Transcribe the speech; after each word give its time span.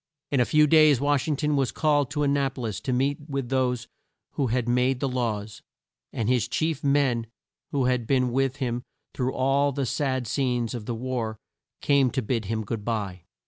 In 0.31 0.39
a 0.39 0.45
few 0.45 0.65
days 0.65 0.99
Wash 0.99 1.27
ing 1.27 1.35
ton 1.35 1.55
was 1.55 1.71
called 1.71 2.09
to 2.09 2.23
An 2.23 2.33
na 2.33 2.49
po 2.49 2.61
lis 2.63 2.79
to 2.79 2.91
meet 2.91 3.19
with 3.29 3.49
those 3.49 3.87
who 4.31 4.47
made 4.65 4.99
the 4.99 5.07
laws, 5.07 5.61
and 6.11 6.27
his 6.27 6.47
chief 6.47 6.83
men 6.83 7.27
who 7.71 7.85
had 7.85 8.07
been 8.07 8.31
with 8.31 8.55
him 8.55 8.81
through 9.13 9.33
all 9.35 9.71
the 9.71 9.85
sad 9.85 10.25
scenes 10.25 10.73
of 10.73 10.87
the 10.87 10.95
war, 10.95 11.37
came 11.81 12.09
to 12.09 12.23
bid 12.23 12.45
him 12.45 12.63
good 12.63 12.83
bye. 12.83 13.25